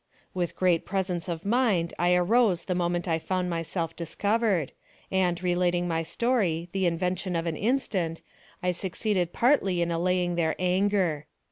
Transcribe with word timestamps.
With 0.33 0.55
great 0.55 0.83
presence 0.83 1.29
of 1.29 1.45
mind 1.45 1.93
I 1.99 2.15
arose 2.15 2.63
the 2.65 2.73
moment 2.73 3.07
I 3.07 3.19
found 3.19 3.51
myself 3.51 3.95
discovered, 3.95 4.71
and 5.11 5.43
relating 5.43 5.87
my 5.87 6.01
story, 6.01 6.69
the 6.71 6.87
invention 6.87 7.35
of 7.35 7.45
an 7.45 7.55
instant, 7.55 8.23
I 8.63 8.71
succeeded 8.71 9.31
partially 9.31 9.79
in 9.79 9.91
allay 9.91 10.23
ing 10.23 10.37
their 10.37 10.55
anger. 10.57 11.27